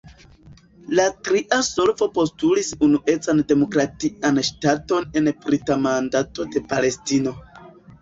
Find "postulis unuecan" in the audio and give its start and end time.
2.15-3.45